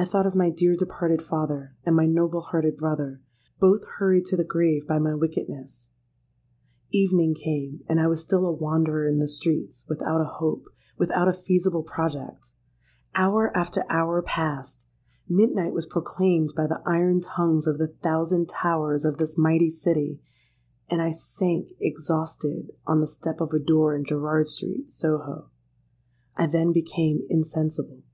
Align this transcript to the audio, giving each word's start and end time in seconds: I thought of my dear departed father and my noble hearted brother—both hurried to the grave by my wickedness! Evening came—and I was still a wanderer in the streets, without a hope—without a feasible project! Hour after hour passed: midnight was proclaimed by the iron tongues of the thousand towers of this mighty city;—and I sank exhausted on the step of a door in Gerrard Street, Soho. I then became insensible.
I 0.00 0.04
thought 0.04 0.28
of 0.28 0.36
my 0.36 0.48
dear 0.48 0.76
departed 0.76 1.20
father 1.22 1.74
and 1.84 1.96
my 1.96 2.06
noble 2.06 2.40
hearted 2.40 2.76
brother—both 2.76 3.82
hurried 3.98 4.26
to 4.26 4.36
the 4.36 4.44
grave 4.44 4.86
by 4.86 5.00
my 5.00 5.12
wickedness! 5.12 5.88
Evening 6.92 7.34
came—and 7.34 7.98
I 7.98 8.06
was 8.06 8.22
still 8.22 8.46
a 8.46 8.52
wanderer 8.52 9.08
in 9.08 9.18
the 9.18 9.26
streets, 9.26 9.84
without 9.88 10.20
a 10.20 10.24
hope—without 10.38 11.26
a 11.26 11.32
feasible 11.32 11.82
project! 11.82 12.52
Hour 13.16 13.50
after 13.56 13.82
hour 13.88 14.22
passed: 14.22 14.86
midnight 15.28 15.72
was 15.72 15.84
proclaimed 15.86 16.50
by 16.56 16.68
the 16.68 16.80
iron 16.86 17.20
tongues 17.20 17.66
of 17.66 17.78
the 17.78 17.88
thousand 17.88 18.48
towers 18.48 19.04
of 19.04 19.18
this 19.18 19.36
mighty 19.36 19.68
city;—and 19.68 21.02
I 21.02 21.10
sank 21.10 21.72
exhausted 21.80 22.70
on 22.86 23.00
the 23.00 23.08
step 23.08 23.40
of 23.40 23.52
a 23.52 23.58
door 23.58 23.94
in 23.96 24.04
Gerrard 24.04 24.46
Street, 24.46 24.92
Soho. 24.92 25.50
I 26.36 26.46
then 26.46 26.70
became 26.70 27.26
insensible. 27.28 28.04